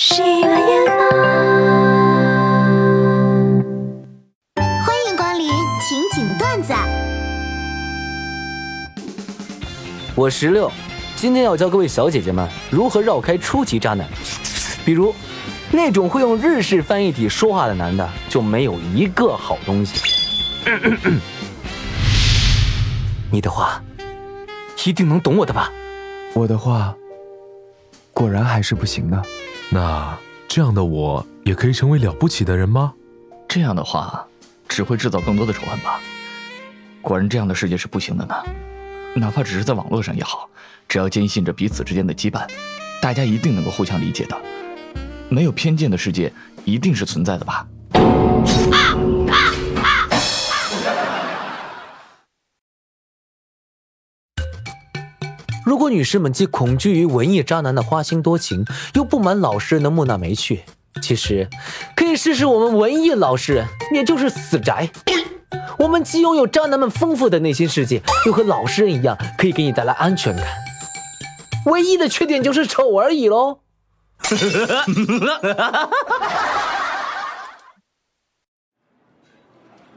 [0.00, 0.56] 喜马拉
[4.86, 5.48] 欢迎光临
[5.80, 6.72] 情景段子。
[10.14, 10.70] 我十六，
[11.16, 14.06] 今天要教各位小姐姐们如何绕开初级渣男。
[14.84, 15.12] 比如，
[15.72, 20.00] 那种会用日式翻译体说话的男的，就没有一个好东西。
[23.32, 23.82] 你的话，
[24.86, 25.72] 一定能懂我的吧？
[26.34, 26.94] 我的话，
[28.12, 29.20] 果然还是不行呢。
[29.70, 32.94] 那这样的我也可以成为了不起的人吗？
[33.46, 34.26] 这样的话，
[34.68, 36.00] 只会制造更多的仇恨吧。
[37.02, 38.34] 果然，这样的世界是不行的呢。
[39.14, 40.48] 哪怕只是在网络上也好，
[40.88, 42.48] 只要坚信着彼此之间的羁绊，
[43.00, 44.36] 大家一定能够互相理解的。
[45.28, 46.32] 没有偏见的世界
[46.64, 47.66] 一定是存在的吧？
[55.68, 58.64] 如果女士们既恐惧于文艺渣男的花心多情，
[58.94, 60.64] 又不满老实人的木讷没趣，
[61.02, 61.46] 其实
[61.94, 64.88] 可以试试我们文艺老实人，也就是死宅。
[65.78, 70.46] 我们既拥有渣男们丰富的内心世界，又和老实人一样，可以给你带来安全感。
[71.66, 73.58] 唯一的缺点就是丑而已喽。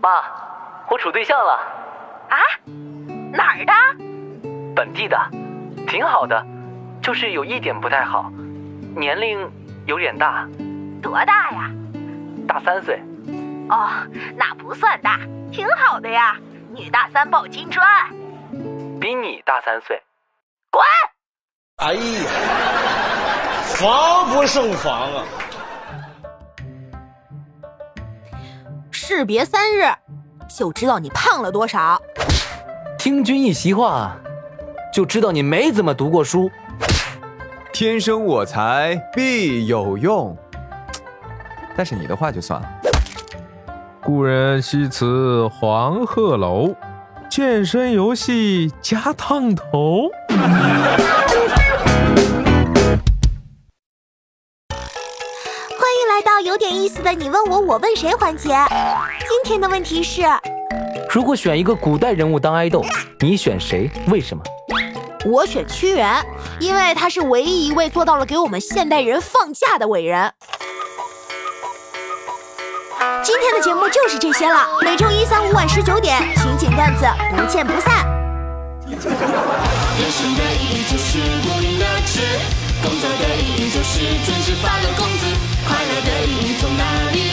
[0.00, 0.08] 妈，
[0.88, 1.54] 我处对象了，
[2.30, 2.38] 啊？
[3.32, 3.72] 哪儿的？
[4.76, 5.18] 本地的，
[5.86, 6.44] 挺好的，
[7.02, 8.30] 就是有一点不太好，
[8.96, 9.50] 年龄
[9.86, 10.46] 有点大，
[11.02, 11.70] 多大呀？
[12.46, 13.00] 大三岁。
[13.68, 13.88] 哦，
[14.36, 15.20] 那不算大，
[15.50, 16.36] 挺好的呀。
[16.74, 17.86] 女大三抱金砖，
[19.00, 20.02] 比你大三岁。
[20.70, 20.82] 滚！
[21.76, 22.30] 哎呀，
[23.64, 25.24] 防不胜防啊！
[28.90, 29.90] 士别三日，
[30.48, 32.00] 就知道你胖了多少。
[32.98, 34.16] 听君一席话，
[34.96, 36.50] 就知道你没怎么读过书。
[37.70, 40.34] 天生我材必有用，
[41.76, 42.66] 但是你的话就算了。
[44.02, 46.74] 故人西辞黄鹤楼，
[47.28, 50.08] 健身游戏加烫头。
[50.28, 50.38] 欢
[55.92, 58.48] 迎来到有点意思的你问我我问谁环节。
[59.28, 60.22] 今天的问题是：
[61.10, 62.82] 如果选一个古代人物当爱豆，
[63.20, 63.90] 你选谁？
[64.08, 64.42] 为什么？
[65.26, 66.24] 我选屈原，
[66.60, 70.32] 因为他是唯一一位做到了给我们现代人放假的伟人。
[73.24, 77.04] 今天的节目就是这些了，每周一、三、五晚十九点，情景段子
[77.36, 78.06] 不见不散。
[78.86, 79.10] 人生
[80.36, 82.20] 的意义就是过瘾乐事，
[82.82, 85.26] 工作的意义就是准时发了工资，
[85.66, 87.25] 快乐的意义从哪里